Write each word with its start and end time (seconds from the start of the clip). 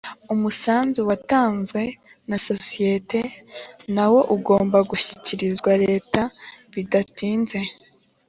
Umusanzu 0.33 0.99
watanzwe 1.09 1.81
nasosiyete 2.29 3.19
nawo 3.95 4.19
ugomba 4.35 4.77
gushikirizwa 4.89 5.71
leta 5.85 6.21
bidatinze 6.73 7.59